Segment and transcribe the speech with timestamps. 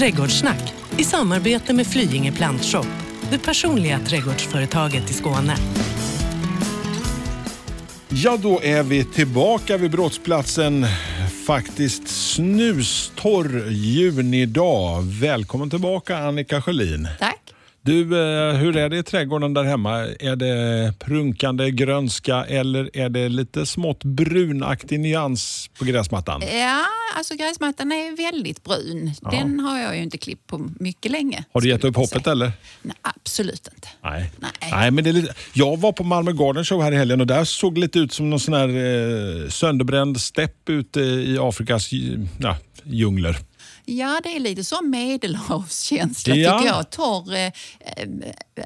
[0.00, 2.86] Trädgårdssnack i samarbete med Flyinge Plantshop,
[3.30, 5.56] det personliga trädgårdsföretaget i Skåne.
[8.08, 10.86] Ja, då är vi tillbaka vid brottsplatsen.
[11.46, 15.02] Faktiskt snustorr junidag.
[15.02, 17.08] Välkommen tillbaka Annika Sjölin.
[17.18, 17.39] Tack.
[17.82, 19.98] Du, eh, hur är det i trädgården där hemma?
[20.20, 26.42] Är det prunkande grönska eller är det lite smått brunaktig nyans på gräsmattan?
[26.52, 26.84] Ja,
[27.16, 29.14] alltså gräsmattan är väldigt brun.
[29.30, 31.44] Den har jag ju inte klippt på mycket länge.
[31.52, 32.32] Har du gett upp hoppet säga.
[32.32, 32.52] eller?
[32.82, 33.88] Nej, absolut inte.
[34.02, 34.30] Nej.
[34.70, 34.90] Nej.
[34.90, 35.34] men det är lite...
[35.52, 38.12] Jag var på Malmö Garden Show här i helgen och där såg det lite ut
[38.12, 41.90] som någon sån här eh, sönderbränd stepp ute i Afrikas
[42.38, 43.36] ja, djungler.
[43.98, 46.58] Ja, det är lite som medelhavskänsla Ja.
[46.58, 46.90] tycker jag.
[46.90, 47.46] Torr eh,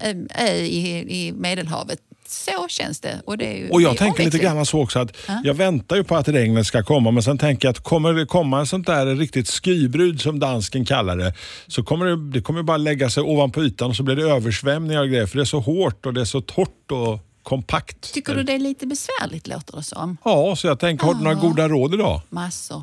[0.00, 0.16] eh,
[0.48, 0.88] ö i,
[1.26, 1.98] i Medelhavet.
[2.28, 3.20] Så känns det.
[3.26, 4.56] Och, det är ju, Och jag tänker lite onekligen.
[4.56, 7.68] grann så också att jag väntar ju på att regnet ska komma men sen tänker
[7.68, 11.34] jag att kommer det komma en sånt där riktigt skybrud som dansken kallar det
[11.66, 15.00] så kommer det, det kommer bara lägga sig ovanpå ytan och så blir det översvämningar
[15.02, 18.12] och grejer för det är så hårt och det är så torrt och kompakt.
[18.12, 20.16] Tycker du det är lite besvärligt låter det som?
[20.24, 22.20] Ja, så jag tänker, har du några goda råd idag?
[22.28, 22.82] Massor.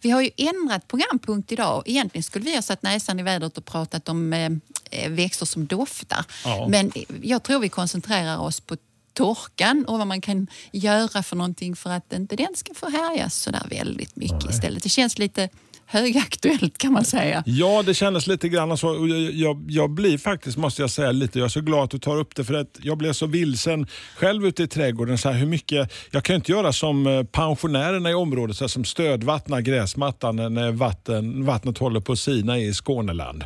[0.00, 1.82] Vi har ju ändrat programpunkt idag.
[1.86, 4.50] Egentligen skulle vi ha satt näsan i vädret och pratat om eh,
[4.90, 6.24] eh, växter som doftar.
[6.44, 6.68] Ja.
[6.68, 6.92] Men
[7.22, 8.76] jag tror vi koncentrerar oss på
[9.12, 13.34] torkan och vad man kan göra för någonting för att inte den ska få härjas
[13.34, 14.82] så där väldigt mycket istället.
[14.82, 15.48] Det känns lite
[15.90, 17.42] högaktuellt kan man säga.
[17.46, 18.86] Ja, det kändes lite grann så.
[18.86, 21.98] Jag, jag, jag blir faktiskt, måste jag säga, lite, jag är så glad att du
[21.98, 25.18] tar upp det för att jag blev så vilsen själv ute i trädgården.
[25.18, 28.64] Så här, hur mycket, jag kan ju inte göra som eh, pensionärerna i området, så
[28.64, 33.44] här, som stödvattnar gräsmattan när vatten, vattnet håller på att sina i Skåneland.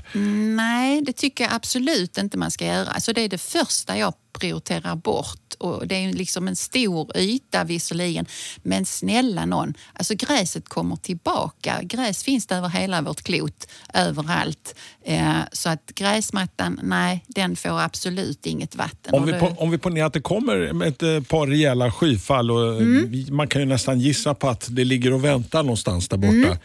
[0.57, 2.89] Nej, det tycker jag absolut inte man ska göra.
[2.89, 5.55] Alltså det är det första jag prioriterar bort.
[5.59, 8.27] Och det är liksom en stor yta visserligen,
[8.63, 9.75] men snälla någon.
[9.93, 11.81] Alltså gräset kommer tillbaka.
[11.83, 14.75] Gräs finns det över hela vårt klot, överallt.
[15.05, 19.15] Eh, så att gräsmattan, nej, den får absolut inget vatten.
[19.15, 22.83] Om vi, på, om vi ponerar att det kommer ett eh, par rejäla skyfall och
[22.83, 22.87] eh,
[23.31, 26.59] man kan ju nästan gissa på att det ligger och väntar någonstans där borta.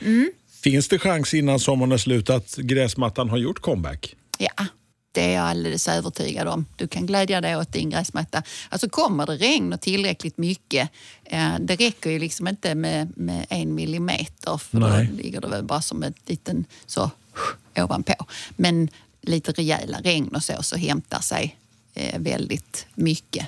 [0.63, 4.15] Finns det chans innan sommaren är slut att gräsmattan har gjort comeback?
[4.37, 4.65] Ja,
[5.11, 6.65] det är jag alldeles övertygad om.
[6.75, 8.43] Du kan glädja dig åt din gräsmatta.
[8.69, 10.89] Alltså kommer det regn och tillräckligt mycket,
[11.23, 15.07] eh, det räcker ju liksom inte med, med en millimeter för Nej.
[15.07, 17.11] då ligger det väl bara som ett liten så
[17.75, 18.25] ovanpå.
[18.49, 18.89] Men
[19.21, 21.57] lite rejäla regn och så, så hämtar sig
[21.93, 23.47] eh, väldigt mycket.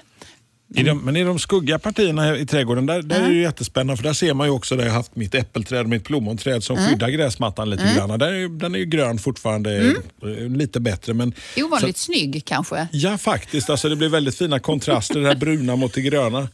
[0.76, 3.42] I de, men i de skuggiga partierna här i trädgården, där, där är det ju
[3.42, 6.64] jättespännande för där ser man ju också där jag haft mitt äppelträd och mitt plommonträd
[6.64, 8.20] som skyddar gräsmattan lite grann.
[8.20, 9.78] Där är, den är ju grön fortfarande,
[10.22, 11.14] eh, lite bättre.
[11.14, 12.88] Men, Ovanligt snygg kanske.
[12.92, 13.70] ja, faktiskt.
[13.70, 16.48] Alltså, det blir väldigt fina kontraster, det här bruna mot det gröna.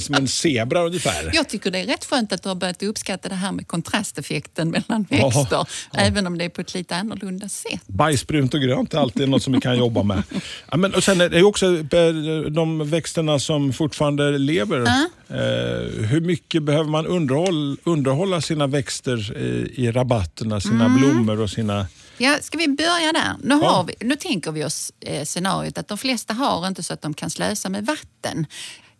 [0.00, 1.30] Som en zebra ungefär.
[1.32, 4.70] Jag tycker det är rätt skönt att du har börjat uppskatta det här med kontrasteffekten
[4.70, 7.80] mellan Ja, växter, även om det är på ett lite annorlunda sätt.
[7.86, 10.22] Bajsbrunt och grönt är alltid något som vi kan jobba med.
[10.70, 14.80] Ja, men, och sen är det också eh, de växterna som fortfarande lever.
[15.28, 15.36] Eh,
[16.06, 21.86] hur mycket behöver man underhåll, underhålla sina växter i, i rabatterna, sina blommor och sina...
[22.18, 23.34] Ja, ska vi börja där?
[23.42, 23.68] Nu, Ja.
[23.70, 27.02] har vi, nu tänker vi oss eh, scenariot att de flesta har inte så att
[27.02, 28.46] de kan slösa med vatten.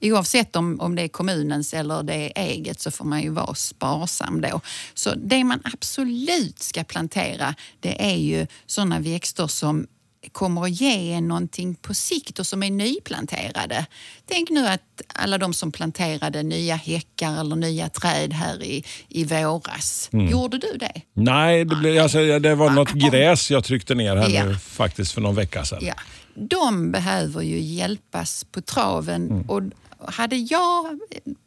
[0.03, 3.55] Oavsett om, om det är kommunens eller det är eget så får man ju vara
[3.55, 4.61] sparsam då.
[4.94, 9.87] Så det man absolut ska plantera det är ju sådana växter som
[10.33, 13.87] kommer att ge någonting på sikt och som är nyplanterade.
[14.27, 19.25] Tänk nu att alla de som planterade nya häckar eller nya träd här i, i
[19.25, 20.09] våras.
[20.12, 21.00] Gjorde du det?
[21.12, 24.44] Nej, det, blev, alltså, det var något gräs jag tryckte ner här Ja.
[24.44, 25.78] nu, faktiskt för någon vecka sedan.
[25.82, 25.94] Ja,
[26.34, 29.44] de behöver ju hjälpas på traven.
[29.49, 29.62] Och
[30.06, 30.99] hade jag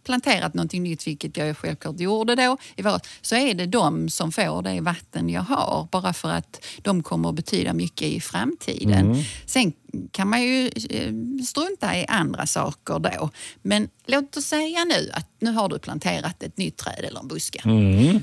[0.05, 4.31] planterat någonting nytt, vilket jag självklart gjorde då i våras, så är det de som
[4.31, 5.87] får det vatten jag har.
[5.91, 9.23] Bara för att de kommer att betyda mycket i framtiden.
[9.45, 9.73] Sen
[10.11, 11.13] kan man ju eh,
[11.45, 13.29] strunta i andra saker då.
[13.61, 17.27] Men låt oss säga nu att nu har du planterat ett nytt träd eller en
[17.27, 17.61] buske.
[17.65, 18.19] Mm.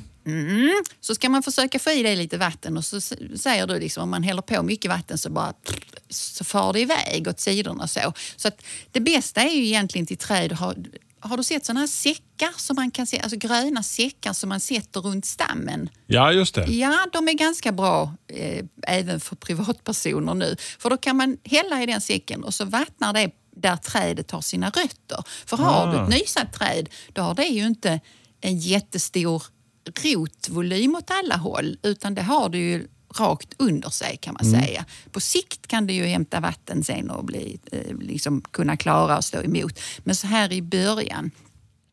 [1.01, 4.11] Så ska man försöka få i dig lite vatten och så säger du liksom om
[4.11, 5.53] man häller på mycket vatten så bara
[6.09, 8.13] så far det iväg åt sidorna så.
[8.37, 8.63] Så att
[8.93, 10.77] det bästa är ju egentligen till träd har,
[11.21, 14.61] har du sett sådana här säckar som man kan se, alltså gröna säckar som man
[14.61, 15.89] sätter runt stammen?
[16.07, 16.65] Ja, just det.
[16.67, 20.57] Ja, de är ganska bra eh, även för privatpersoner nu.
[20.79, 24.41] För då kan man hälla i den säcken och så vattnar det där trädet har
[24.41, 25.25] sina rötter.
[25.47, 26.03] För har du Ah.
[26.05, 28.01] ett nysatt träd, då har det ju inte
[28.41, 29.43] en jättestor
[30.05, 32.89] rotvolym åt alla håll, utan det har du ju
[33.19, 34.85] rakt under sig kan man säga.
[35.13, 39.25] På sikt kan det ju hämta vatten sen och bli, eh, liksom kunna klara och
[39.25, 39.81] stå emot.
[39.99, 41.31] Men så här i början,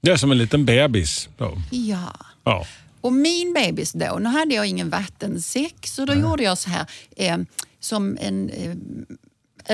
[0.01, 1.29] Det är som en liten bebis.
[1.37, 1.57] Då.
[1.71, 2.15] ja.
[2.43, 2.65] Ja.
[3.01, 6.85] Och min bebis då, nu hade jag ingen vattensäck så då gjorde jag så här
[7.15, 7.37] eh,
[7.79, 8.75] som en eh,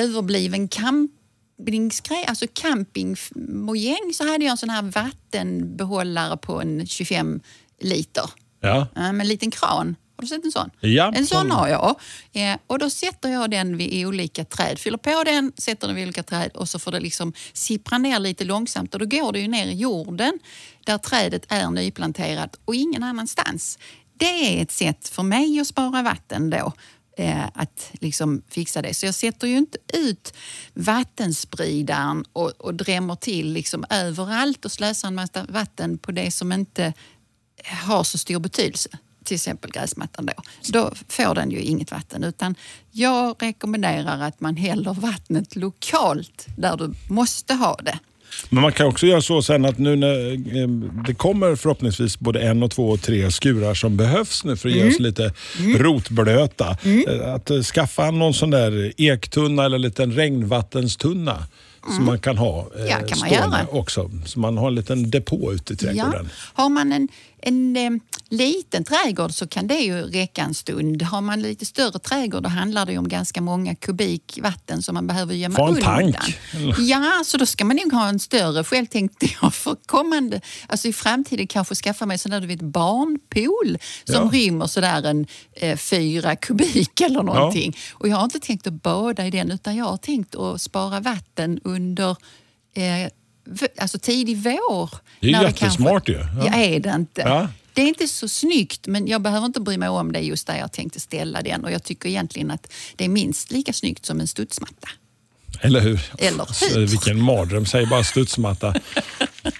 [0.03, 7.39] överbliven campingsgrej, alltså campingmojäng så hade jag en sån här vattenbehållare på en 25
[7.81, 8.29] liter.
[8.61, 8.87] Ja.
[8.95, 9.95] Ja, med en liten kran.
[10.15, 10.69] Har du sett en sån?
[10.79, 11.95] Ja, en sån har jag.
[12.33, 14.79] Eh, och då sätter jag den vid i olika träd.
[14.79, 18.19] Fyller på den, sätter den vid olika träd och så får det liksom sippra ner
[18.19, 18.93] lite långsamt.
[18.93, 20.39] Och då går det ju ner i jorden
[20.85, 23.79] där trädet är nyplanterat och ingen annanstans.
[24.17, 26.73] Det är ett sätt för mig att spara vatten då.
[27.17, 28.93] Eh, att liksom fixa det.
[28.93, 30.33] Så jag sätter ju inte ut
[30.73, 36.51] vattenspridaren och, och drämmer till liksom överallt och slösar en massa vatten på det som
[36.51, 36.93] inte
[37.65, 38.89] har så stor betydelse.
[39.23, 40.33] Till exempel gräsmattan då.
[40.69, 42.23] Då får den ju inget vatten.
[42.23, 42.55] Utan
[42.91, 47.99] jag rekommenderar att man häller vattnet lokalt där du måste ha det.
[48.49, 50.67] Men man kan också göra så sen att nu när eh,
[51.07, 54.75] det kommer förhoppningsvis både en och två och tre skurar som behövs nu för att
[54.75, 54.93] ge Mm.
[54.93, 55.33] oss lite
[55.77, 56.77] rotblöta.
[57.07, 61.45] eh, Att eh, skaffa någon sån där ektunna eller liten regnvattenstunna
[61.95, 62.87] som man kan ha eh, Mm.
[62.87, 63.67] Ja, kan man göra.
[63.71, 64.11] också.
[64.25, 66.29] Så man har en liten depå ute i trädgården.
[66.53, 67.07] Har man en,
[67.41, 67.91] en eh,
[68.29, 71.01] liten trädgård så kan det ju räcka en stund.
[71.01, 75.07] Har man lite större trädgård då handlar det om ganska många kubik vatten som man
[75.07, 75.83] behöver gömma Få en undan.
[76.13, 76.37] tank.
[76.79, 78.63] Ja, så då ska man nog ha en större.
[78.63, 82.61] Själv tänkte jag för kommande, alltså i framtiden kanske skaffa mig sån där du vet
[82.61, 84.29] barnpool som Ja.
[84.33, 87.77] rymmer sådär en eh, fyra kubik eller någonting.
[87.93, 90.99] Och jag har inte tänkt att bada i den utan jag har tänkt att spara
[90.99, 92.15] vatten under
[92.73, 93.11] eh,
[93.77, 94.89] alltså tidig vår.
[95.19, 96.13] Det är jättesmart ju.
[96.13, 96.27] Ja.
[96.45, 96.53] Ja.
[96.55, 97.21] är det inte.
[97.21, 97.47] Ja.
[97.73, 100.57] Det är inte så snyggt men jag behöver inte bry mig om det just där
[100.57, 104.19] jag tänkte ställa den och jag tycker egentligen att det är minst lika snyggt som
[104.19, 104.89] en studsmatta.
[105.61, 106.01] Eller hur?
[106.17, 106.87] Eller Så, hur?
[106.87, 108.73] vilken mardröm, säg bara studsmatta.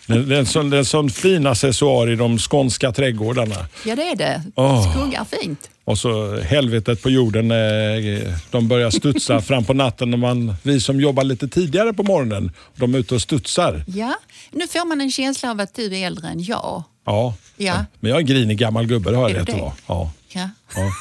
[0.08, 3.56] det, är en sån, en sån fin accessoar i de skånska trädgårdarna.
[3.86, 4.42] Ja det är det.
[4.56, 4.92] Åh.
[4.96, 5.70] Skuggar fint.
[5.86, 10.80] Och så helvetet på jorden, eh, de börjar studsa fram på natten när man, vi
[10.82, 13.84] som jobbar lite tidigare på morgonen, de är ute och studsar.
[13.88, 14.16] Ja,
[14.52, 16.84] nu får man en känsla av att du är äldre än jag.
[17.06, 17.36] Ja.
[17.58, 17.86] Ja.
[18.00, 19.74] Men jag är en grinig gammal gubbe, det har jag rätt att vara.
[19.88, 20.12] Ja.
[20.30, 20.50] Ja.
[20.76, 20.92] Ja.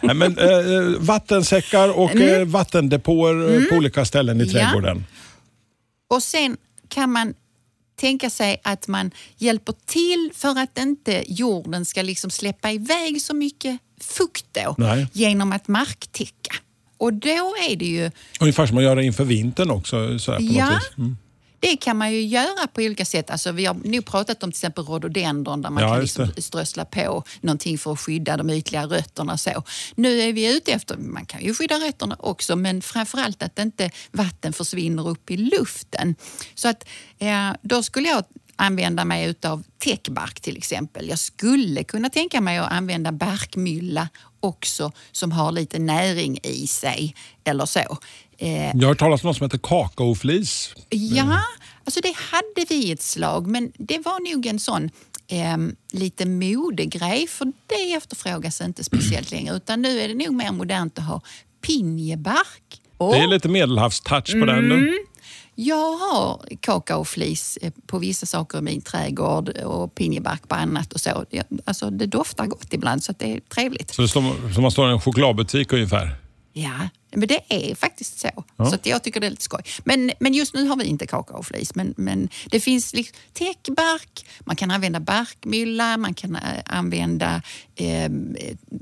[0.00, 2.40] Nej, men, eh, vattensäckar och Mm.
[2.40, 4.50] eh, vattendepåer eh, på olika ställen i Ja.
[4.52, 5.04] trädgården.
[6.10, 6.56] Och sen
[6.88, 7.34] kan man
[7.96, 13.34] tänka sig att man hjälper till för att inte jorden ska liksom släppa iväg så
[13.34, 15.06] mycket fukt då Nej.
[15.12, 16.54] genom att marktäcka.
[16.98, 18.10] Och då är det ju
[18.40, 20.18] Ungefär som man gör det inför vintern också.
[20.18, 20.64] Så här, på Ja.
[20.70, 20.90] något vis.
[20.98, 21.16] Mm.
[21.60, 23.30] Det kan man ju göra på olika sätt.
[23.30, 26.84] Alltså, vi har nu pratat om till exempel rhododendron där man Ja, kan liksom strössla
[26.84, 29.38] på någonting för att skydda de ytliga rötterna.
[29.38, 29.62] Så.
[29.94, 33.90] Nu är vi ute efter, man kan ju skydda rötterna också, men framförallt att inte
[34.12, 36.14] vatten försvinner upp i luften.
[36.54, 36.84] Så att
[37.18, 38.24] eh, då skulle jag
[38.56, 41.08] använda mig utav täckbark till exempel.
[41.08, 44.08] Jag skulle kunna tänka mig att använda barkmylla
[44.40, 47.14] också som har lite näring i sig
[47.44, 47.98] eller så.
[48.38, 50.74] Eh, Jag har hört talas om något som heter kakaoflis.
[50.90, 51.40] Ja,
[51.84, 54.90] alltså det hade vi ett slag, men det var nog en sån
[55.28, 55.56] eh,
[55.92, 59.56] lite modegrej, för det efterfrågas inte speciellt längre.
[59.56, 61.20] Utan nu är det nog mer modernt att ha
[61.66, 62.80] pinjebark.
[62.98, 64.58] Och Det är lite medelhavstouch på den.
[64.58, 64.68] Mm.
[64.68, 64.92] nu.
[65.58, 71.00] Jag har kakaoflis eh, på vissa saker i min trädgård och pinjebark på annat och
[71.00, 71.24] så.
[71.64, 73.94] Alltså det doftar gott ibland så det är trevligt.
[73.94, 76.16] Så det står, som man står i en chokladbutik ungefär.
[76.52, 78.44] Ja, men det är faktiskt så.
[78.56, 79.62] Så att jag tycker det är lite skoj.
[79.84, 81.74] Men, men just nu har vi inte kakaoflis.
[81.74, 87.42] Men, men det finns liksom täckbark, man kan använda barkmylla, man kan eh, använda
[87.76, 88.10] eh,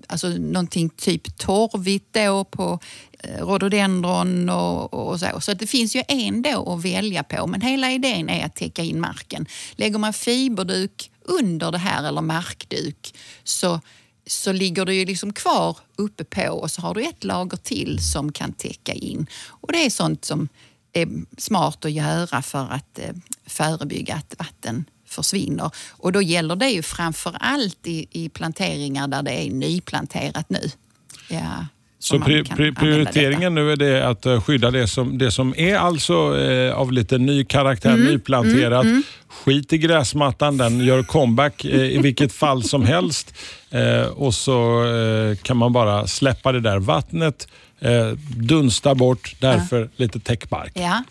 [0.06, 2.78] alltså någonting typ torvigt då på
[3.18, 5.40] eh, rhododendron och, och så.
[5.40, 7.46] Så det finns ju en då att välja på.
[7.46, 9.46] Men hela idén är att täcka in marken.
[9.76, 13.14] Lägger man fiberduk under det här eller markduk
[13.44, 13.80] så
[14.26, 17.98] så ligger det ju liksom kvar uppe på och så har du ett lager till
[18.12, 19.26] som kan täcka in.
[19.48, 20.48] Och det är sånt som
[20.92, 23.14] är smart att göra för att eh,
[23.46, 25.70] förebygga att vatten försvinner.
[25.90, 30.70] Och då gäller det ju framför allt i, i planteringar där det är nyplanterat nu.
[31.28, 31.66] Ja,
[32.04, 35.76] så pri, pri, prioriteringen nu är det att eh, skydda det som, det som är
[35.76, 38.86] alltså eh, av lite ny karaktär, Mm, nyplanterat.
[39.28, 43.34] Skit i gräsmattan, den gör comeback eh, i vilket fall som helst.
[43.70, 47.48] Eh, och så eh, kan man bara släppa det där vattnet,
[47.80, 50.72] eh, dunsta bort, därför lite täckbark.
[50.74, 51.02] Ja.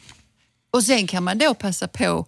[0.73, 2.25] Och sen kan man då passa på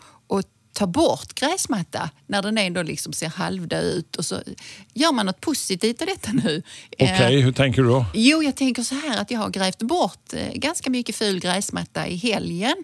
[0.75, 4.15] ta bort gräsmatta när den ändå liksom ser halvdöd ut.
[4.15, 4.41] Och så
[4.93, 6.63] gör man något positivt av detta nu.
[6.99, 8.05] Okej, Eh, hur tänker du då?
[8.13, 12.07] Jo, jag tänker så här att jag har grävt bort eh, ganska mycket ful gräsmatta
[12.07, 12.75] i helgen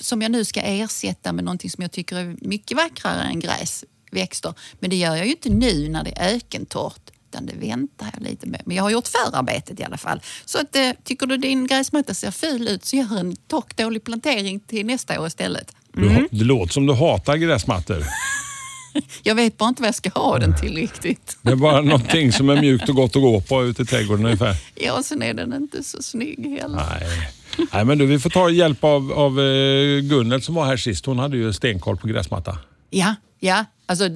[0.00, 3.84] som jag nu ska ersätta med någonting som jag tycker är mycket vackrare än gräs.
[4.10, 4.54] växter.
[4.80, 7.10] Men det gör jag ju inte nu när det är ökentorrt.
[7.30, 8.62] Utan det väntar jag lite med.
[8.66, 10.20] Men jag har gjort förarbetet i alla fall.
[10.44, 14.04] Så att, eh, tycker du din gräsmatta ser ful ut så gör en tork dålig
[14.04, 15.72] plantering till nästa år istället.
[15.96, 18.04] Du, ha- det låter som du hatar gräsmattor.
[19.22, 21.38] Jag vet bara inte vad jag ska ha den till riktigt.
[21.42, 24.24] Det är bara någonting som är mjukt och gott att gå på ute i trädgården
[24.24, 24.56] ungefär.
[24.74, 26.76] Ja, och sen är den inte så snygg heller.
[27.00, 27.30] Nej.
[27.72, 31.06] Nej, men du, vi får ta hjälp av, av eh, Gunnel som var här sist.
[31.06, 32.58] Hon hade ju stenkoll på gräsmatta.
[32.90, 33.64] Ja, ja.
[33.86, 34.08] Alltså,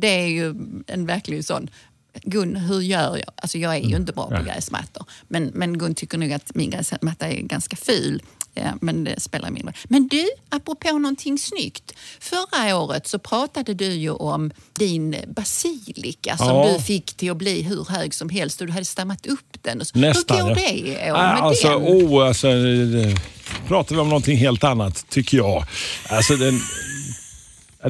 [0.00, 0.54] det är ju
[0.86, 1.70] en verklig sån...
[2.22, 3.30] Gun, hur gör jag?
[3.36, 5.06] Alltså jag är ju inte bra på gräsmattor.
[5.28, 8.22] Men, men Gun tycker nog att min gräsmatta är ganska ful.
[8.54, 9.72] Ja, men det spelar mindre.
[9.84, 11.92] Men du, apropå någonting snyggt.
[12.20, 16.72] Förra året så pratade du ju om din basilika som Ja.
[16.72, 19.78] du fick till att bli hur hög som helst och du hade stammat upp den.
[19.94, 21.78] Nästan, hur går det i år med alltså, den?
[21.82, 22.48] oh, alltså,
[23.68, 25.66] pratar vi om någonting helt annat, tycker jag.
[26.08, 26.60] Alltså, den,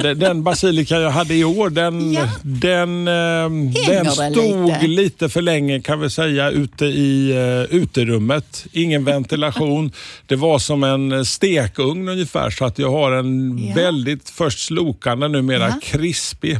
[0.00, 2.28] den, basilika jag hade i år, den, Ja.
[2.42, 4.86] den, eh, den stod lite?
[4.86, 5.28] lite?
[5.28, 8.66] för länge kan vi säga ute i uh, uterummet.
[8.72, 9.92] Ingen ventilation.
[10.26, 13.74] Det var som en stekugn ungefär så att jag har en Ja.
[13.74, 15.78] väldigt först slokande, numera Ja.
[15.82, 16.58] krispig,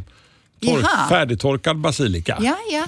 [0.67, 2.39] tork, färdigtorkad basilika.
[2.41, 2.85] Ja, ja.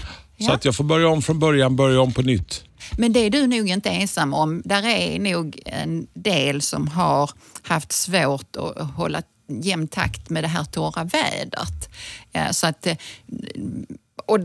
[0.46, 2.64] Så att jag får börja om från början, börja om på nytt.
[2.98, 4.62] Men det är du nog inte ensam om.
[4.64, 7.30] Där är nog en del som har
[7.62, 11.88] haft svårt att hålla jämn takt med det här torra vädret.
[12.32, 12.96] Ja, Så att, eh,
[14.26, 14.38] och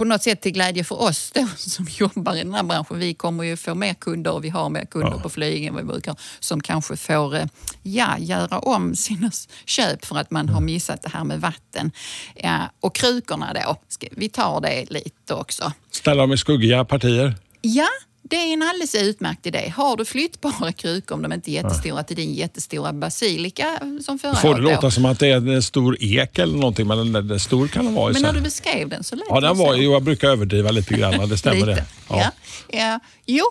[0.00, 2.98] på något sätt till glädje för oss då, som jobbar i den här branschen.
[2.98, 5.82] Vi kommer ju få mer kunder och vi har mer kunder på flyg än vad
[5.82, 7.46] vi brukar som kanske får eh,
[7.82, 9.30] ja, göra om sina
[9.64, 11.92] köp för att man har missat det här med vatten.
[12.34, 13.76] Ja, och krukorna då,
[14.10, 15.72] vi tar det lite också.
[15.90, 17.34] Ställa dem i skuggiga partier.
[17.60, 17.88] Ja,
[18.30, 19.72] det är en alldeles utmärkt idé.
[19.76, 24.34] Har du flyttbara krukor, om de inte är jättestora, till din jättestora basilika som förra
[24.36, 24.64] Får det året.
[24.64, 24.90] låta då.
[24.90, 27.94] som att det är en stor ek eller någonting, men den, den stor kan den
[27.94, 28.12] vara.
[28.12, 29.82] Men när du beskrev den så lät Ja, den var, så.
[29.82, 31.70] jo, jag brukar överdriva lite grann, det stämmer Lite.
[31.70, 31.84] det.
[32.08, 32.32] Ja.
[32.68, 33.00] Ja.
[33.26, 33.44] Jo,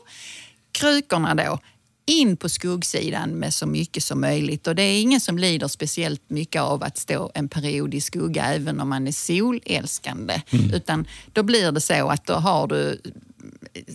[0.71, 1.59] krukorna då.
[2.05, 4.67] In på skuggsidan med så mycket som möjligt.
[4.67, 8.45] Och det är ingen som lider speciellt mycket av att stå en period i skugga
[8.45, 10.41] även om man är solälskande.
[10.49, 10.73] Mm.
[10.73, 13.01] Utan då blir det så att då har du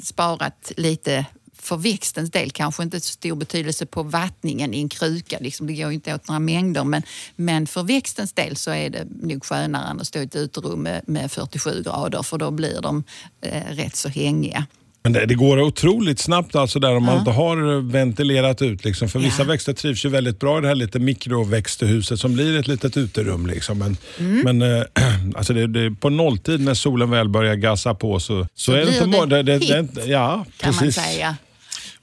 [0.03, 1.27] sparat lite
[1.65, 5.39] för växtens del kanske inte så stor betydelse på vattningen i en kruka.
[5.41, 6.85] Liksom, det går ju inte åt några mängder.
[6.85, 7.03] Men,
[7.37, 10.83] men för växtens del så är det nog skönare än att stå i ett uterum
[10.83, 13.05] med, med 47 grader för då blir de
[13.41, 14.67] eh, rätt så hängiga.
[15.05, 18.85] Men det, det går otroligt snabbt alltså där om man inte har ventilerat ut.
[18.85, 19.09] Liksom.
[19.09, 19.49] För vissa Ja.
[19.49, 23.47] växter trivs ju väldigt bra i det här lite mikroväxthuset som blir ett litet uterum.
[23.47, 23.79] Liksom.
[23.79, 24.41] Men, Mm.
[24.59, 24.85] men eh,
[25.35, 29.05] alltså det, det, på nolltid när solen väl börjar gassa på så, så, är det
[29.05, 29.27] inte...
[29.27, 30.97] det det, det, ja, Kan precis.
[30.97, 31.37] man säga.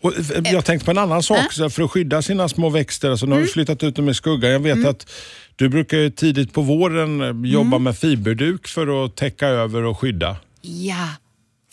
[0.01, 3.10] Och eh, jag tänkte på en annan sak, så för att skydda sina små växter.
[3.10, 4.51] Alltså, nu har vi flyttat ut dem i skuggan.
[4.51, 5.10] Jag vet att
[5.55, 10.36] du brukar tidigt på våren eh, jobba med fiberduk för att täcka över och skydda.
[10.62, 11.08] Ja,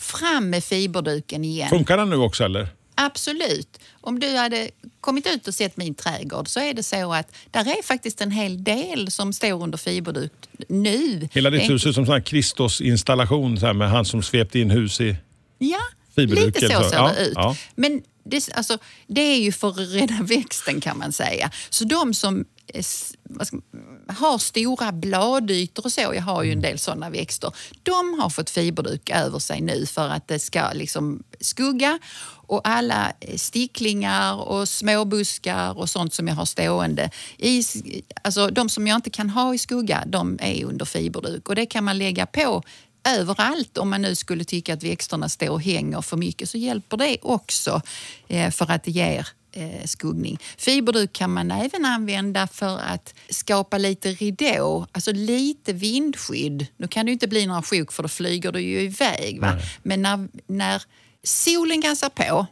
[0.09, 1.69] fram med fiberduken igen.
[1.69, 2.67] Funkar den nu också eller?
[2.95, 3.79] Absolut.
[4.01, 4.69] Om du hade
[5.01, 8.31] kommit ut och sett min trädgård så är det så att där är faktiskt en
[8.31, 10.31] hel del som står under fiberduk
[10.69, 11.27] nu.
[11.31, 15.15] Hela ditt hus är som en Kristus-installation med han som svepte in hus i...
[15.57, 15.79] Ja,
[16.15, 17.33] lite så ser Ja, det ut.
[17.35, 17.55] ja.
[17.75, 21.51] Men det, alltså, det är ju för att rädda växten kan man säga.
[21.69, 22.79] Så de som eh,
[23.39, 23.57] är ska,
[24.07, 28.49] har stora bladytor och så, jag har ju en del sådana växter, de har fått
[28.49, 31.99] fiberduk över sig nu för att det ska liksom skugga
[32.49, 37.09] och alla eh, sticklingar och småbuskar och sånt som jag har stående.
[37.37, 37.63] I,
[38.23, 41.65] alltså, de som jag inte kan ha i skugga, de är under fiberduk och det
[41.65, 42.63] kan man lägga på
[43.03, 43.77] överallt.
[43.77, 47.17] Om man nu skulle tycka att växterna står och hänger för mycket så hjälper det
[47.21, 47.81] också
[48.27, 50.39] eh, för att det ger eh, skuggning.
[50.57, 56.65] Fiberduk kan man även använda för att skapa lite ridå, alltså lite vindskydd.
[56.77, 59.41] Nu kan det ju inte bli några sjok för då flyger du ju iväg.
[59.41, 59.57] Va?
[59.83, 60.83] Men när, när
[61.23, 62.47] solen gassar på,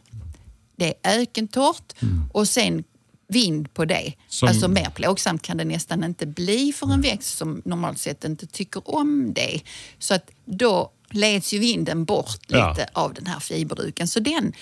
[0.76, 1.92] det är ökentorrt
[2.32, 2.84] och sen
[3.28, 4.12] vind på det.
[4.28, 8.24] Som- Alltså mer plågsamt kan det nästan inte bli för en växt som normalt sett
[8.24, 9.60] inte tycker om det.
[9.98, 12.68] Så att då leds ju vinden bort Ja.
[12.70, 14.08] lite av den här fiberduken.
[14.08, 14.52] Så den,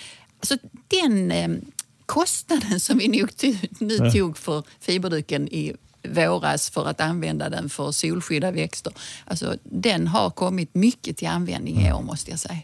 [0.41, 0.57] alltså
[0.89, 1.49] den eh,
[2.07, 3.29] kostnaden som vi nog
[3.81, 5.73] nu tog för fiberduken i
[6.09, 8.93] våras för att använda den för solskydda växter.
[9.25, 12.59] Alltså, den har kommit mycket till användning i år måste jag säga.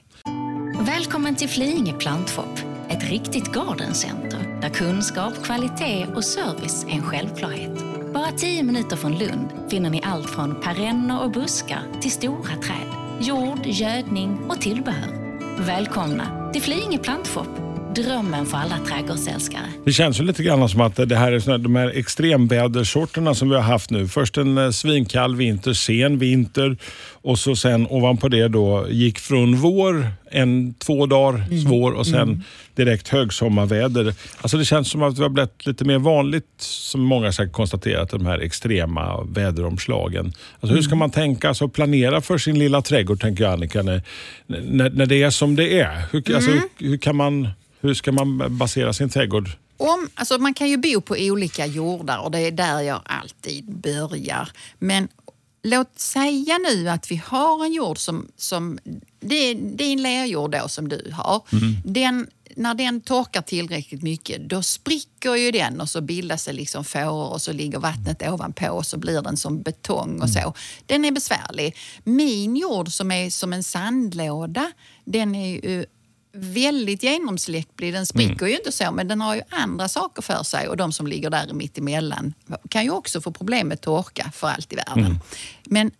[0.80, 7.70] Välkommen till Flyinge Plantshop, ett riktigt gardencenter där kunskap, kvalitet och service är en självklarhet.
[8.14, 12.88] Bara tio minuter från Lund finner ni allt från perenner och buskar till stora träd,
[13.20, 15.38] jord, gödning och tillbehör.
[15.58, 17.48] Välkomna till Flyinge Plantshop,
[17.94, 19.62] Drömmen för alla trädgårdsälskare.
[19.84, 23.48] Det känns ju lite grann som att det här är såna, de här extremvädersorterna som
[23.50, 24.08] vi har haft nu.
[24.08, 26.76] Först en eh, svinkall vinter, sen vinter
[27.12, 31.60] och så sen ovanpå det då gick från vår en, två dagar Mm.
[31.60, 32.44] svår och sen
[32.74, 34.14] direkt högsommarväder.
[34.40, 38.10] Alltså det känns som att det har blivit lite mer vanligt, som många säkert konstaterat,
[38.10, 40.24] de här extrema väderomslagen.
[40.26, 40.74] Alltså Mm.
[40.76, 44.02] hur ska man tänka alltså planera för sin lilla trädgård, tänker jag Annika, när,
[44.46, 46.02] när, när det är som det är?
[46.12, 46.62] Hur, alltså, Mm.
[46.78, 47.48] hur, hur, kan man,
[47.82, 49.50] hur ska man basera sin trädgård?
[49.76, 53.64] Om, alltså man kan ju bo på olika jordar och det är där jag alltid
[53.64, 54.48] börjar.
[54.78, 55.08] Men
[55.62, 58.78] låt säga nu att vi har en jord som, som
[59.20, 61.42] det är din lerjord då som du har.
[61.84, 66.84] Den, när den torkar tillräckligt mycket då spricker ju den och så bildas det liksom
[66.84, 70.54] fåror och så ligger vattnet ovanpå och så blir den som betong och så.
[70.86, 71.76] Den är besvärlig.
[72.04, 74.72] Min jord som är som en sandlåda,
[75.04, 75.84] den är ju
[76.32, 77.92] väldigt genomsläcklig.
[77.92, 80.92] Den spricker ju inte så, men den har ju andra saker för sig och de
[80.92, 82.34] som ligger där mitt emellan
[82.68, 85.18] kan ju också få problem med torka för allt i världen.
[85.64, 85.90] Men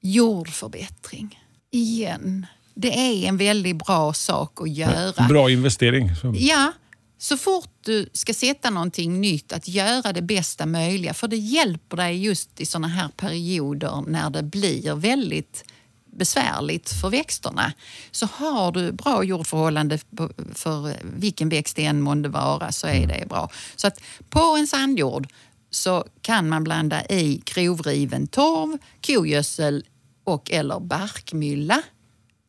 [0.00, 1.40] jordförbättring,
[1.70, 2.46] igen.
[2.74, 5.28] Det är en väldigt bra sak att göra.
[5.28, 6.10] Bra investering.
[6.34, 6.72] Ja,
[7.18, 11.14] så fort du ska sätta någonting nytt, att göra det bästa möjliga.
[11.14, 15.64] För det hjälper dig just i såna här perioder när det blir väldigt
[16.16, 17.72] besvärligt för växterna.
[18.10, 19.98] Så har du bra jordförhållande
[20.54, 23.50] för vilken växt det än månde vara så är det bra.
[23.76, 25.28] Så att på en sandjord
[25.70, 29.84] så kan man blanda i grovriven torv, kogödsel
[30.24, 31.82] och eller barkmylla.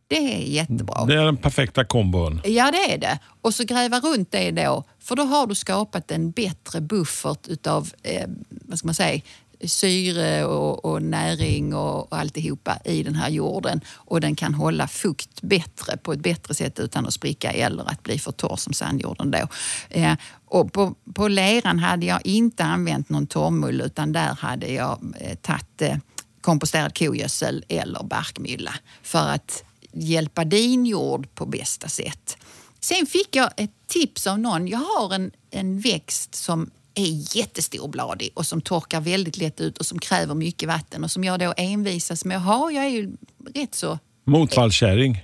[0.07, 1.05] Det är jättebra.
[1.05, 2.41] Det är den perfekta kombon.
[2.45, 3.19] Ja, det är det.
[3.41, 7.91] Och så gräva runt det då, för då har du skapat en bättre buffert utav
[8.03, 9.21] eh, vad ska man säga,
[9.65, 13.81] syre och, och näring och, och alltihopa i den här jorden.
[13.87, 18.03] Och den kan hålla fukt bättre på ett bättre sätt utan att spricka eller att
[18.03, 19.47] bli för torr som sandjorden då.
[19.89, 20.13] Eh,
[20.45, 25.35] och på, på leran hade jag inte använt någon torrmull utan där hade jag eh,
[25.35, 25.97] tagit eh,
[26.41, 28.73] komposterad kogödsel eller barkmylla
[29.03, 32.37] för att hjälpa din jord på bästa sätt.
[32.79, 34.67] Sen fick jag ett tips av någon.
[34.67, 39.85] Jag har en, en växt som är jättestorbladig och som torkar väldigt lätt ut och
[39.85, 42.71] som kräver mycket vatten och som jag då envisas med att ha.
[42.71, 43.17] Jag är ju
[43.55, 43.99] rätt så...
[44.25, 45.21] Motvallskärring.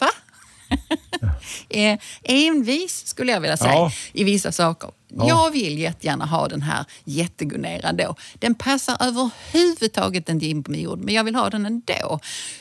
[0.00, 0.08] Va?
[1.68, 3.92] eh, envis skulle jag vilja säga Ja.
[4.12, 4.90] i vissa saker.
[5.08, 8.14] Jag vill jättegärna ha den här jätteguneran då.
[8.34, 12.20] Den passar överhuvudtaget inte in på min jord, men jag vill ha den ändå.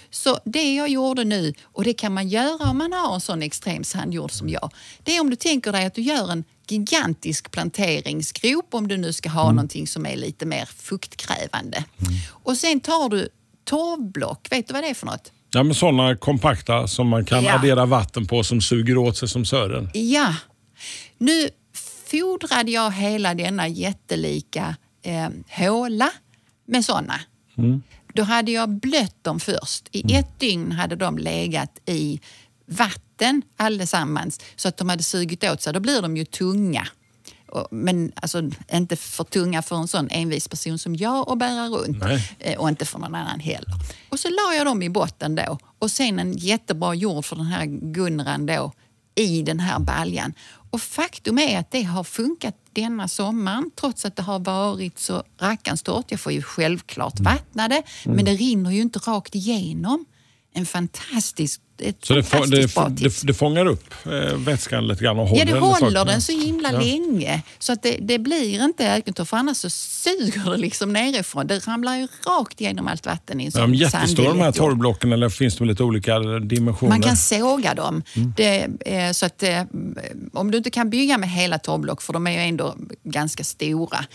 [0.10, 3.42] Så det jag gjorde nu, och det kan man göra om man har en sån
[3.42, 4.72] extrem sandjord som jag,
[5.04, 9.14] det är om du tänker dig att du gör en gigantisk planteringsgrop om du nu
[9.14, 11.84] ska ha någonting som är lite mer fuktkrävande.
[12.30, 13.30] Och sen tar du
[13.64, 15.32] torvblock, vet du vad det är för något?
[15.52, 17.54] Ja, men sådana kompakta som man kan Ja.
[17.56, 19.90] addera vatten på som suger åt sig som sören.
[19.94, 20.36] Ja.
[21.18, 21.50] Nu
[22.12, 25.30] fodrade jag hela denna jättelika eh,
[25.66, 26.12] håla
[26.68, 27.20] med såna.
[28.14, 29.88] Då hade jag blött dem först.
[29.92, 32.20] I ett dygn hade de legat i
[32.66, 33.02] vatten
[33.58, 35.74] allesammans så att de hade sugit åt sig.
[35.74, 36.88] Då blir de ju tunga.
[37.72, 38.42] Men alltså,
[38.74, 41.98] inte för tunga för en sån envis person som jag att bära runt.
[42.04, 42.36] Nej.
[42.40, 43.74] Eh, Och inte för någon annan heller.
[44.10, 45.58] Och så la jag dem i botten då.
[45.80, 48.72] Och sen en jättebra jord för den här Gunran då
[49.16, 50.34] i den här baljan.
[50.70, 55.24] Och faktum är att det har funkat denna sommaren trots att det har varit så
[55.40, 56.06] rackarns torrt.
[56.12, 58.16] Jag får ju självklart vattna det, Mm.
[58.16, 60.06] men det rinner ju inte rakt igenom.
[60.58, 65.20] En fantastisk, ett Så det, få, det, det, det fångar upp eh, vätskan lite grann
[65.20, 65.62] och håller Ja, det den.
[65.64, 66.04] håller sakerna.
[66.06, 66.80] den så himla Ja.
[66.80, 67.42] länge.
[67.60, 71.48] Så att det, blir inte ökentorr, för annars så suger det liksom nerifrån.
[71.48, 75.12] Det ramlar ju rakt igenom allt vatten i en sån de jättestora de här torvblocken
[75.14, 76.90] eller finns de lite olika dimensioner?
[76.90, 78.04] Man kan såga dem.
[78.16, 78.78] Mm.
[78.86, 79.62] Eh, så att, eh,
[80.34, 84.06] om du inte kan bygga med hela torvblock, för de är ju ändå ganska stora,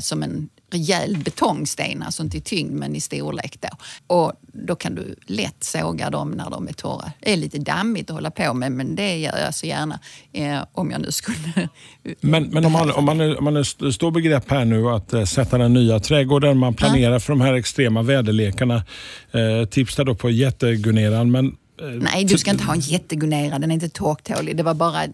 [0.00, 3.68] som en rejäl betongsten, alltså inte i tyngd men i storlek då.
[4.06, 7.12] Och då kan du lätt såga dem när de är torra.
[7.20, 10.00] Det är lite dammigt att hålla på med men det gör jag så gärna
[10.32, 11.68] eh, om jag nu skulle...
[12.20, 15.12] Men, men om man, om man, är, om man är står begrepp här nu att
[15.12, 18.82] eh, sätta den nya trädgården, man planerar för de här extrema väderlekarna.
[19.30, 21.30] Eh, tips där då på jätteguneran.
[21.30, 21.56] Men,
[22.00, 24.56] Nej, du ska inte ha en jättegunera, den är inte torktålig.
[24.56, 25.06] Det var bara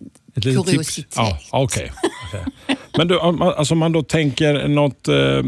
[0.42, 1.14] kuriositet.
[1.16, 1.92] Ja, okej.
[2.28, 2.76] Okej.
[2.98, 5.42] Men du, om alltså man då tänker något, eh,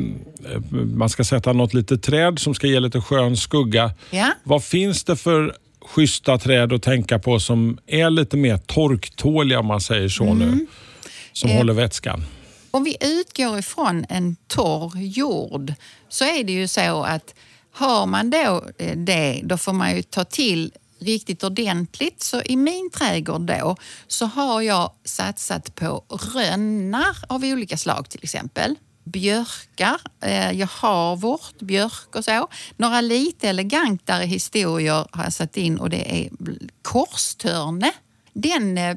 [0.94, 3.90] man ska sätta något litet träd som ska ge lite skön skugga.
[4.10, 4.32] Ja.
[4.44, 9.66] Vad finns det för schyssta träd att tänka på som är lite mer torktåliga om
[9.66, 10.38] man säger så Mm.
[10.38, 10.66] nu?
[11.32, 12.24] Som Eh, håller vätskan.
[12.70, 15.72] Om vi utgår ifrån en torr jord
[16.08, 17.34] så är det ju så att
[17.72, 22.22] har man då eh, det, då får man ju ta till riktigt ordentligt.
[22.22, 28.20] Så i min trädgård då så har jag satsat på rönnar av olika slag till
[28.22, 28.74] exempel.
[29.04, 32.48] Björkar, eh, jag har vårt björk och så.
[32.76, 36.30] Några lite elegantare historier har jag satt in och det är
[36.82, 37.92] korstörne.
[38.32, 38.96] Den eh,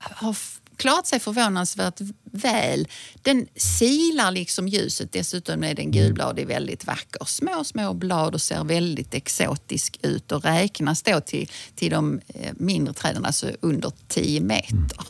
[0.00, 0.36] har
[0.80, 2.88] klarat sig förvånansvärt väl.
[3.22, 5.12] Den silar liksom ljuset.
[5.12, 7.24] Dessutom är den gulbladig väldigt vacker.
[7.24, 12.52] Små, små blad och ser väldigt exotisk ut och räknas då till, till de eh,
[12.56, 15.00] mindre träden, alltså under 10 meter.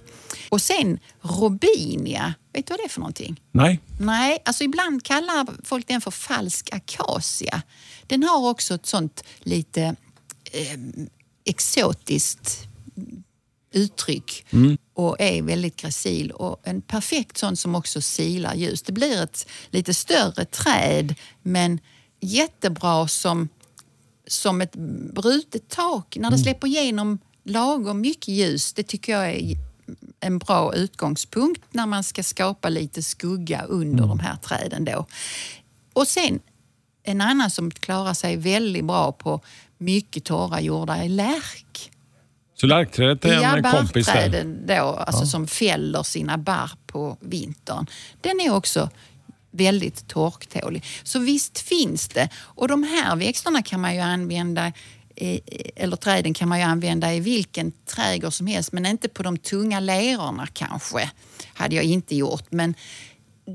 [0.48, 3.40] Och sen robinia, vet du vad det är för någonting?
[3.52, 3.80] Nej.
[4.00, 7.62] Nej, alltså ibland kallar folk den för falsk akacia.
[8.06, 9.83] Den har också ett sånt lite
[10.52, 10.78] eh,
[11.44, 12.70] exotiskt
[13.72, 14.78] uttryck mm.
[14.94, 18.83] och är väldigt gracil och en perfekt sån som också silar ljus.
[18.83, 21.80] Det blir ett lite större träd men
[22.20, 23.48] jättebra som,
[24.26, 24.76] som ett
[25.14, 26.44] brutet tak när det mm.
[26.44, 28.72] släpper igenom lagom mycket ljus.
[28.72, 29.56] Det tycker jag är
[30.20, 34.09] en bra utgångspunkt när man ska skapa lite skugga under mm.
[34.09, 34.85] de här träden.
[34.85, 35.06] Då.
[35.92, 36.40] Och sen
[37.02, 39.40] en annan som klarar sig väldigt bra på
[39.78, 41.90] mycket torra jordar är lärk.
[42.61, 44.44] Så lärkträdet är en ja, kompis där?
[44.66, 45.27] då, alltså ja.
[45.27, 47.87] som fäller sina barr på vintern.
[48.20, 48.90] Den är också
[49.51, 50.85] väldigt torktålig.
[51.03, 52.29] Så visst finns det.
[52.37, 54.73] Och de här växterna kan man ju använda
[55.77, 59.38] eller träden kan man ju använda i vilken trädgård som helst men inte på de
[59.38, 61.11] tunga lerorna kanske.
[61.55, 62.46] hade jag inte gjort.
[62.51, 62.75] Men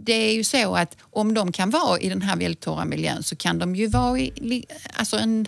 [0.05, 3.23] det är ju så att om de kan vara i den här väldigt torra miljön
[3.23, 5.47] så kan de ju vara i alltså en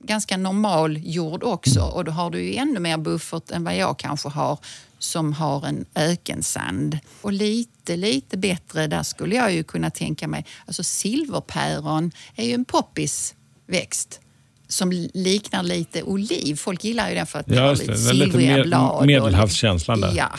[0.00, 3.98] ganska normal jord också och då har du ju ännu mer buffert än vad jag
[3.98, 4.58] kanske har
[4.98, 6.98] som har en ökensand.
[7.20, 12.52] Och lite, lite bättre, där skulle jag ju kunna tänka mig, alltså silverpäron är ju
[12.52, 14.20] en poppisväxt
[14.68, 16.56] som liknar lite oliv.
[16.56, 19.06] Folk gillar ju den för att ja, har lite silvriga lite blad.
[19.06, 20.12] Medelhavskänslan där.
[20.16, 20.30] Ja.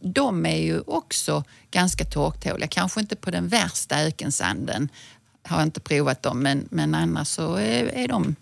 [0.00, 2.68] De är ju också ganska torktåliga.
[2.68, 4.88] Kanske inte på den värsta ökensanden.
[5.42, 8.36] Har inte provat dem, men, men annars så är, är de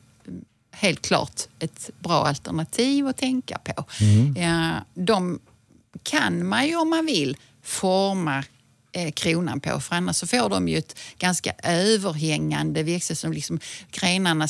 [0.72, 3.84] helt klart ett bra alternativ att tänka på.
[4.00, 4.36] Mm.
[4.36, 5.40] Ja, de
[6.02, 8.44] kan man ju om man vill forma
[8.92, 13.60] eh, kronan på för annars så får de ju ett ganska överhängande växel som liksom
[13.90, 14.48] grenarna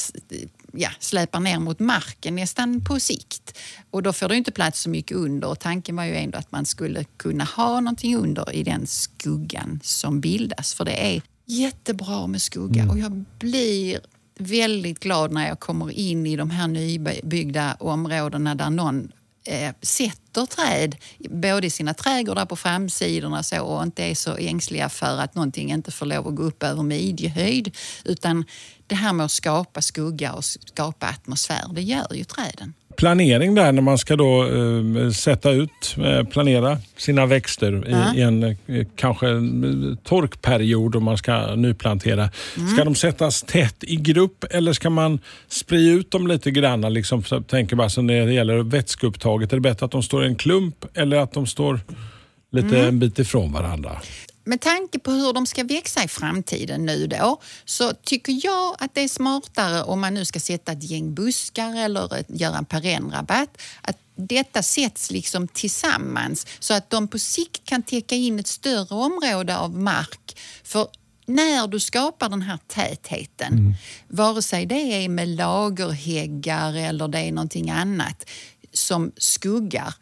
[0.73, 3.59] ja, släpar ner mot marken nästan på sikt.
[3.91, 6.53] Och då får du inte plats så mycket under och tanken var ju ändå att
[6.53, 10.75] man skulle kunna ha någonting under i den skuggan som bildas.
[10.75, 12.91] För det är jättebra med skugga mm.
[12.91, 14.01] och jag blir
[14.43, 19.13] väldigt glad när jag kommer in i de här nybyggda områdena där någon
[19.47, 24.89] eh, sätter träd, både i sina trädgårdar på framsidorna så, och inte är så ängsliga
[24.89, 27.77] för att någonting inte får lov att gå upp över midjehöjd.
[28.05, 28.45] Utan
[28.87, 33.73] det här med att skapa skugga och skapa atmosfär, det gör ju träden planering där
[33.73, 38.87] när man ska då eh, sätta ut, eh, planera sina växter i, i en eh,
[38.97, 39.27] kanske
[40.05, 42.31] torkperiod om man ska nyplantera.
[42.57, 42.69] Mm.
[42.69, 46.93] Ska de sättas tätt i grupp eller ska man sprida ut dem lite grann?
[46.93, 49.53] Liksom, så tänker bara så när det gäller vätskeupptaget.
[49.53, 51.81] Är det bättre att de står i en klump eller att de står
[52.53, 52.89] lite mm.
[52.89, 53.91] en bit ifrån varandra?
[54.45, 58.95] Med tanke på hur de ska växa i framtiden nu då så tycker jag att
[58.95, 63.59] det är smartare om man nu ska sätta ett gäng buskar eller göra en perennrabatt
[63.83, 68.95] att detta sätts liksom tillsammans så att de på sikt kan täcka in ett större
[68.95, 70.39] område av mark.
[70.65, 70.89] För
[71.27, 73.75] när du skapar den här tätheten, mm.
[74.09, 78.31] vare sig det är med lagerhäggar eller det är någonting annat
[78.73, 79.95] som skuggar,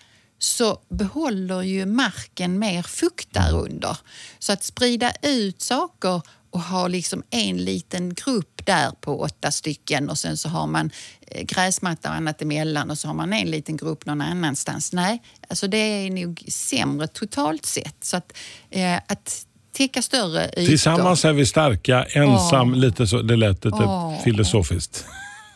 [0.42, 3.96] så behåller ju marken mer fukt där under.
[4.38, 10.11] Så att sprida ut saker och ha liksom en liten grupp där på åtta stycken
[10.11, 10.90] och sen så har man
[11.26, 14.92] eh, gräsmatta och annat emellan och så har man en liten grupp någon annanstans.
[14.92, 18.05] Nej, alltså det är nog sämre totalt sett.
[18.05, 18.33] Så att,
[18.70, 20.66] eh, att täcka större ytor.
[20.66, 22.76] Tillsammans är vi starka, ensam oh.
[22.76, 23.22] lite så.
[23.22, 24.22] Det lät lite oh.
[24.22, 25.05] filosofiskt.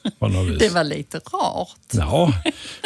[0.58, 1.78] Det var lite rart.
[1.92, 2.32] Ja,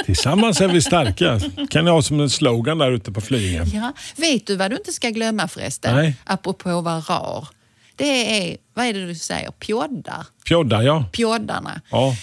[0.05, 1.41] tillsammans är vi starka.
[1.71, 3.65] kan jag ha som en slogan där ute på Flyinge.
[3.75, 3.93] Ja.
[4.17, 5.97] Vet du vad du inte ska glömma förresten?
[5.97, 6.17] Nej.
[6.25, 7.49] Apropå att vara rar.
[7.97, 10.27] Det är, vad är det du säger, pjoddar?
[10.45, 11.05] Pjoddar, ja.
[11.13, 11.81] Pjoddarna.
[11.91, 12.17] Ja.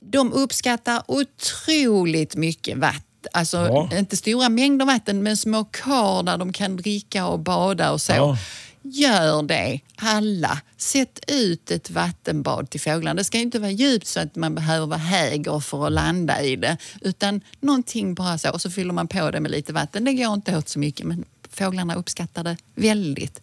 [0.00, 3.02] De uppskattar otroligt mycket vatten
[3.32, 3.98] Alltså ja.
[3.98, 8.12] inte stora mängder vatten men små kar där de kan dricka och bada och så.
[8.12, 8.36] Ja.
[8.82, 10.60] Gör det, alla.
[10.76, 13.14] Sätt ut ett vattenbad till fåglarna.
[13.14, 16.56] Det ska inte vara djupt så att man behöver vara häger för att landa i
[16.56, 16.76] det.
[17.00, 18.50] Utan någonting bara så.
[18.50, 20.04] Och så fyller man på det med lite vatten.
[20.04, 23.40] Det går inte åt så mycket men fåglarna uppskattar det väldigt.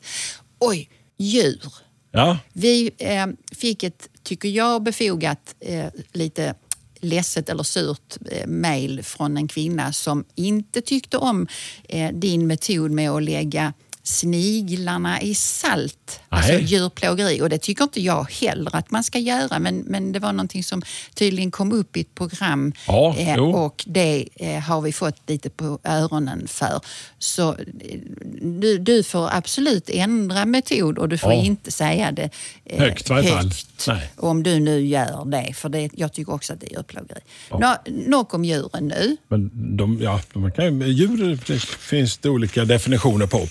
[0.59, 1.73] Oj, djur.
[2.11, 2.37] Ja.
[2.53, 6.55] Vi eh, fick ett, tycker jag, befogat eh, lite
[6.99, 11.47] ledset eller surt eh, mejl från en kvinna som inte tyckte om
[11.83, 13.73] eh, din metod med att lägga
[14.03, 16.63] sniglarna i salt, alltså Nej.
[16.63, 17.41] djurplågeri.
[17.41, 20.63] Och det tycker inte jag heller att man ska göra men, men det var någonting
[20.63, 20.81] som
[21.15, 25.49] tydligen kom upp i ett program Ja, eh, och det eh, har vi fått lite
[25.49, 26.81] på öronen för.
[27.19, 27.99] Så eh,
[28.41, 31.43] du, du får absolut ändra metod och du får Ja.
[31.43, 32.29] inte säga det
[32.65, 33.87] eh, Högt varje högt.
[33.87, 34.11] Nej.
[34.15, 37.19] Om du nu gör det, för det, jag tycker också att det är djurplågeri.
[37.51, 37.75] Nå,
[38.07, 39.17] nog om djuren nu.
[39.27, 43.47] Men de, ja, de kan, ju- djur det finns det olika definitioner på.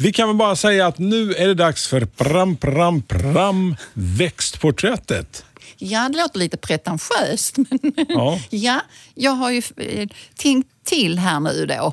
[0.00, 5.44] Vi kan väl bara säga att nu är det dags för pram, pram, pram, växtporträttet.
[5.78, 8.40] Ja, det låter lite pretentiöst, men Ja.
[8.50, 8.80] ja,
[9.14, 11.92] jag har ju eh, tänkt till här nu då.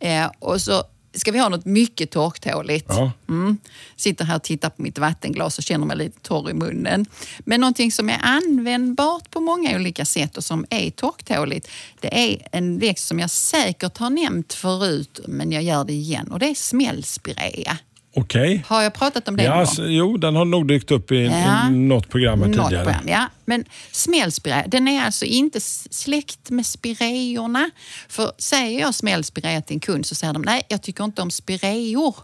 [0.00, 2.86] Eh, och så ska vi ha något mycket torktåligt.
[2.88, 3.12] Ja.
[3.28, 3.58] Mm.
[3.96, 7.06] Sitter här och tittar på mitt vattenglas och känner mig lite torr i munnen.
[7.38, 11.68] Men någonting som är användbart på många olika sätt och som är torktåligt,
[12.00, 16.32] det är en växt som jag säkert har nämnt förut, men jag gör det igen.
[16.32, 17.78] Och det är smällspirea.
[18.16, 18.64] Okej.
[18.66, 19.86] Har jag pratat om det Ja, någon gång?
[19.88, 21.68] jo, den har nog dykt upp i, Ja.
[21.70, 22.84] något program Något tidigare.
[22.84, 23.28] program, ja.
[23.44, 27.70] Men smällspirea, den är alltså inte släkt med spireorna.
[28.08, 31.30] För säger jag smällspirea till en kund så säger de nej, jag tycker inte om
[31.30, 32.16] spireor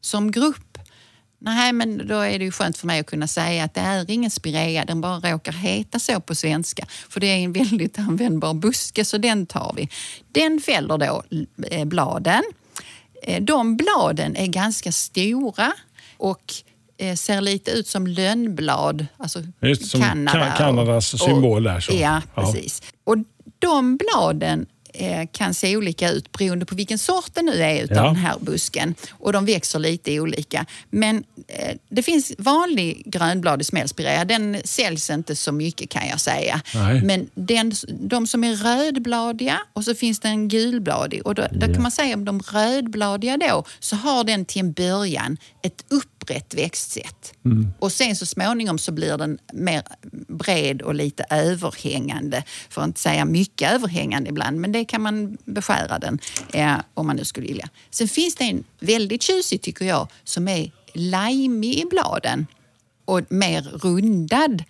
[0.00, 0.78] som grupp.
[1.38, 4.10] Nej, men då är det ju skönt för mig att kunna säga att det är
[4.10, 6.86] ingen spirea, den bara råkar heta så på svenska.
[7.08, 9.88] För det är en väldigt användbar buske, så den tar vi.
[10.32, 11.22] Den fäller då
[11.70, 12.42] eh, bladen.
[13.26, 15.72] Eh, De bladen är ganska stora
[16.16, 16.54] och
[16.98, 19.06] eh, ser lite ut som lönnblad.
[19.16, 20.38] Alltså Just som Kanada.
[20.40, 21.92] Ka- Kanadas symbol där, så.
[21.92, 22.42] Ja, Ja.
[22.42, 22.82] precis.
[23.04, 23.16] Och
[23.58, 24.66] de bladen
[25.32, 28.04] kan se olika ut beroende på vilken sort det nu är utav Ja.
[28.04, 28.94] den här busken.
[29.10, 30.66] Och de växer lite olika.
[30.90, 34.24] Men eh, det finns vanlig grönbladig smällspirea.
[34.24, 36.60] Den säljs inte så mycket kan jag säga.
[36.74, 37.02] Nej.
[37.02, 41.26] Men den, de som är rödbladiga och så finns det en gulbladig.
[41.26, 44.72] Och då, då kan man säga om de rödbladiga då så har den till en
[44.72, 45.84] början ett
[46.24, 47.32] upprätt växtsätt.
[47.78, 49.82] Och sen så småningom så blir den mer
[50.28, 52.44] bred och lite överhängande.
[52.68, 56.18] För att inte säga mycket överhängande ibland, men det kan man beskära den
[56.52, 57.68] eh, om man nu skulle vilja.
[57.90, 62.46] Sen finns det en väldigt tjusig tycker jag som är limey i bladen
[63.04, 64.64] och mer rundad.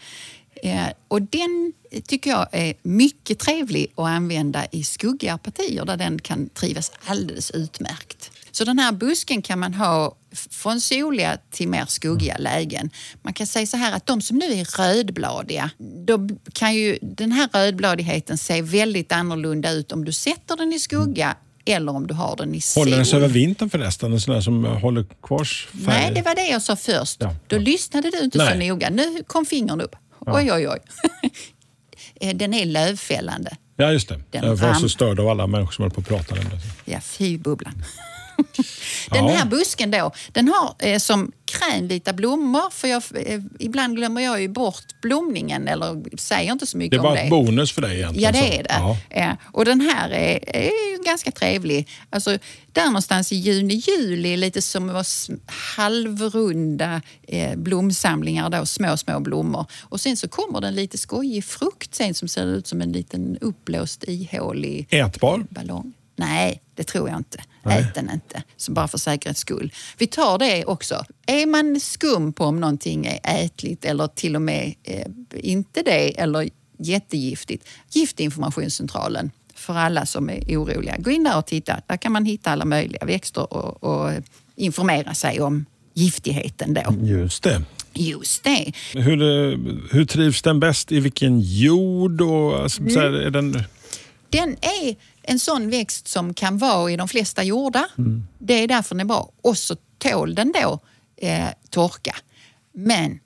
[0.63, 1.73] Eh, och den
[2.07, 7.51] tycker jag är mycket trevlig att använda i skuggiga partier där den kan trivas alldeles
[7.51, 8.31] utmärkt.
[8.51, 10.15] Så den här busken kan man ha
[10.51, 12.91] från soliga till mer skuggiga lägen.
[13.23, 15.71] Man kan säga så här att de som nu är rödbladiga,
[16.07, 20.79] då kan ju den här rödbladigheten se väldigt annorlunda ut om du sätter den i
[20.79, 22.81] skugga eller om du har den i sol.
[22.81, 24.13] Håller den sig över vintern förresten?
[24.13, 25.81] En sån där som håller kvar färg?
[25.87, 27.17] Nej, det var det jag sa först.
[27.21, 27.61] Ja, Då ja.
[27.61, 28.69] lyssnade du inte så Nej.
[28.69, 28.91] noga.
[28.91, 29.97] Nu kom fingern upp.
[30.27, 30.79] Oj, oj, oj.
[32.21, 33.57] Eh, Den är lövfällande.
[33.77, 34.21] Ja, just det.
[34.31, 36.41] Den jag var ram- så störd av alla människor som håller på att prata om
[36.51, 36.93] det.
[36.93, 37.75] Ja, fy bubblan.
[39.11, 42.71] Den här busken då, den har eh, som krämvita blommor.
[42.71, 46.97] För jag, eh, ibland glömmer jag ju bort blomningen eller säger inte så mycket Det
[46.97, 47.21] är om bara det.
[47.21, 48.35] ett bonus för dig egentligen.
[48.35, 48.69] Ja, det är det.
[48.79, 48.97] Ja.
[49.11, 49.37] Ja.
[49.53, 51.89] Och den här är, är ju ganska trevlig.
[52.11, 52.39] Alltså,
[52.73, 55.05] där någonstans i juni, juli, lite som
[55.47, 59.67] halvrunda eh, blomsamlingar, då, små, små blommor.
[59.83, 62.93] Och sen så kommer det en lite skojig frukt sen som ser ut som en
[62.93, 65.47] liten uppblåst ihålig Ätbar?
[65.51, 65.93] ballong.
[66.17, 67.39] Nej, det tror jag inte.
[67.71, 69.73] Ät den inte, så bara för säkerhets skull.
[69.99, 71.05] Vi tar det också.
[71.27, 76.21] Är man skum på om någonting är ätligt eller till och med eh, inte det
[76.21, 76.49] eller
[76.79, 80.97] jättegiftigt, Giftinformationscentralen för alla som är oroliga.
[80.99, 81.81] Gå in där och titta.
[81.87, 84.13] Där kan man hitta alla möjliga växter och, och
[84.57, 86.95] informera sig om giftigheten då.
[87.03, 87.63] Just det.
[87.95, 88.73] Just det.
[88.93, 89.59] Hur, eh,
[89.91, 90.93] hur trivs den bäst?
[90.93, 92.21] I vilken jord?
[92.21, 93.15] Och, alltså, Mm.
[93.15, 93.63] är den,
[94.31, 97.87] Den är en sån växt som kan vara i de flesta jordar.
[97.99, 98.27] Mm.
[98.39, 99.31] Det är därför den är bra.
[99.43, 100.79] Och så tål den då
[101.17, 102.17] eh, torka.
[102.73, 103.19] Men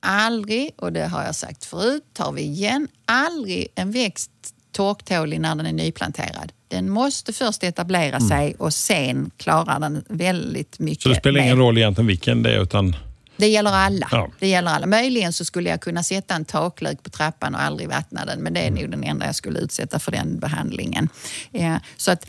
[0.00, 4.30] aldrig, och det har jag sagt förut, tar vi igen, aldrig en växt
[4.72, 6.52] torktålig när den är nyplanterad.
[6.68, 10.80] Den måste först etablera sig och sen klarar den väldigt mycket.
[10.80, 10.98] Mm.
[10.98, 11.64] så det spelar ingen mer.
[11.64, 12.62] roll egentligen vilken det är?
[12.62, 12.96] Utan,
[13.36, 14.08] Det gäller alla.
[14.12, 14.30] Ja.
[14.38, 14.86] Det gäller alla.
[14.86, 18.54] Möjligen så skulle jag kunna sätta en taklök på trappan och aldrig vattna den, men
[18.54, 21.08] det är nog den enda jag skulle utsätta för den behandlingen.
[21.52, 22.26] Eh, så att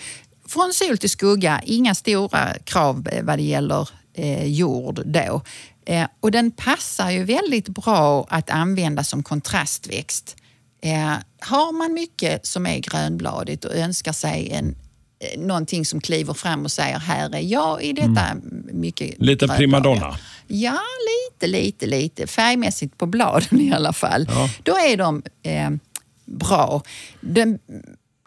[0.48, 5.41] från sol till skugga, inga stora krav eh, vad det gäller eh, jord då.
[5.86, 10.36] Eh, och den passar ju väldigt bra att använda som kontrastväxt.
[10.82, 14.76] Eh, har man mycket som är grönbladigt och önskar sig en
[15.20, 18.36] eh, någonting som kliver fram och säger här är jag i detta
[18.74, 19.15] mycket Mm.
[19.20, 20.17] Lite grönbladiga." primadonna.
[20.48, 22.28] Ja, lite, lite, lite.
[22.28, 24.26] Färgmässigt på bladen i alla fall.
[24.30, 24.50] Ja.
[24.64, 25.70] Då är de eh,
[26.26, 26.82] bra.
[27.22, 27.60] Den,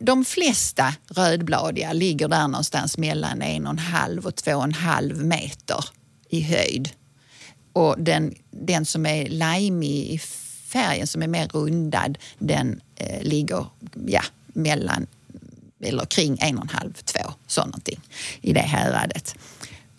[0.00, 4.72] de flesta rödbladiga ligger där någonstans mellan en och en halv och två och en
[4.72, 5.84] halv meter
[6.28, 6.90] i höjd.
[7.72, 10.20] Och den, den som är lime i
[10.66, 13.66] färgen, som är mer rundad, den eh, ligger
[14.06, 15.06] ja, mellan
[15.82, 18.00] eller kring en och en halv, två, så någonting
[18.40, 19.34] i det häradet.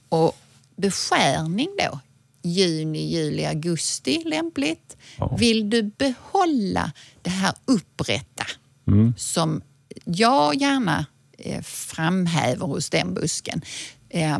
[0.10, 0.38] Och
[0.76, 2.00] beskärning då,
[2.42, 4.98] juni, juli, augusti lämpligt.
[5.18, 5.36] Ja.
[5.40, 8.46] Vill du behålla det här upprätta
[8.88, 9.14] mm.
[9.18, 9.62] som
[10.06, 11.06] jag gärna
[11.38, 13.62] eh, framhäver hos den busken
[14.10, 14.40] eh,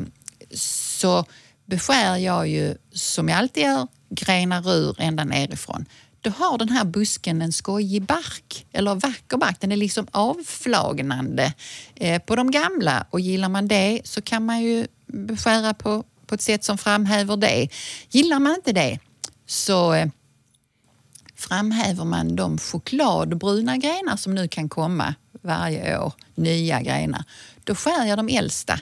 [0.54, 1.26] så
[1.66, 5.86] beskär jag ju, som jag alltid gör, grenar ur ända nerifrån.
[6.22, 9.56] Då har den här busken en skojig bark, eller vacker bark.
[9.60, 11.54] Den är liksom avflagnande
[11.96, 16.36] eh, på de gamla och gillar man det så kan man ju beskära på, på
[16.36, 17.68] ett sätt som framhäver det.
[18.10, 19.00] Gillar man inte det
[19.46, 20.08] så eh,
[21.36, 27.24] framhäver man de chokladbruna grenar som nu kan komma varje år, nya grenar.
[27.64, 28.80] Då skär jag de äldsta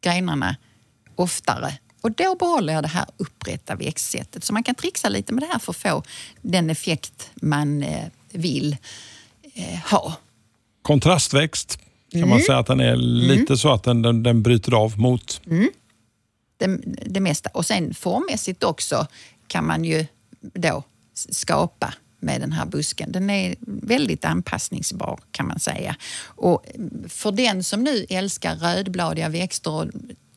[0.00, 0.56] grenarna
[1.14, 4.44] oftare och då behåller jag det här upprätta växtsättet.
[4.44, 6.02] Så man kan trixa lite med det här för att få
[6.42, 8.76] den effekt man eh, vill
[9.54, 10.12] eh, ha.
[10.82, 11.78] Kontrastväxt
[12.12, 12.30] kan mm.
[12.30, 13.56] man säga att den är lite mm.
[13.56, 15.40] så att den, den, den bryter av mot?
[15.46, 15.70] Mm.
[16.58, 17.50] Det, det mesta.
[17.54, 19.06] Och sen formmässigt också
[19.46, 20.06] kan man ju
[20.54, 20.82] då
[21.14, 23.12] skapa med den här busken.
[23.12, 25.96] Den är väldigt anpassningsbar kan man säga.
[26.22, 26.64] Och
[27.08, 29.86] för den som nu älskar rödbladiga växter och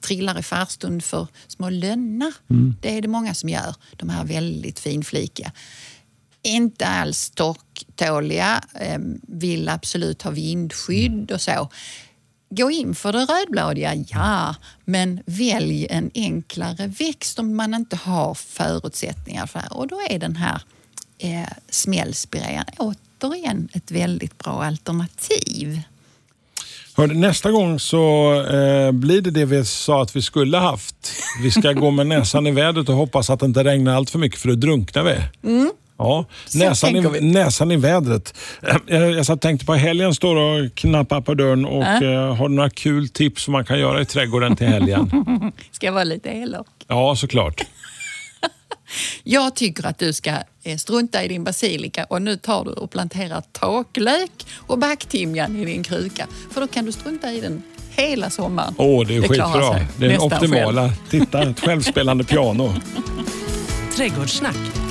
[0.01, 2.33] trillar i farstun för små lönnar.
[2.49, 2.75] Mm.
[2.81, 3.75] Det är det många som gör.
[3.91, 5.51] De här väldigt finflikiga.
[6.43, 11.69] Inte alls torktåliga, ehm, vill absolut ha vindskydd och så.
[12.53, 18.33] Gå in för det rödbladiga, ja, men välj en enklare växt om man inte har
[18.33, 19.67] förutsättningar för det.
[19.71, 20.61] Och då är den här
[21.17, 25.81] eh, smällspirean återigen ett väldigt bra alternativ.
[26.93, 31.13] Hörde, nästa gång så eh, blir det det vi sa att vi skulle haft.
[31.43, 34.19] Vi ska gå med näsan i vädret och hoppas att det inte regnar allt för
[34.19, 35.47] mycket för då drunknar vi.
[35.49, 35.71] Mm.
[36.01, 38.33] Ja, näsan i, näsan i vädret.
[38.61, 42.35] Eh, jag, jag tänkte på helgen står och knappar på dörren och äh.
[42.35, 45.11] har några kul tips som man kan göra i trädgården till helgen.
[45.71, 46.67] ska jag vara lite elak?
[46.87, 47.61] Ja, såklart.
[49.23, 50.31] Jag tycker att du ska
[50.63, 55.65] eh, strunta i din basilika och nu tar du och planterar taklök och backtimjan i
[55.65, 56.27] din kruka.
[56.51, 58.73] För då kan du strunta i den hela sommaren.
[58.77, 59.79] Åh, det är det skitbra.
[59.97, 60.81] Det är den optimala.
[60.81, 60.93] Själv.
[61.09, 62.73] Titta, ett självspelande piano.
[63.95, 64.90] Trädgårdssnack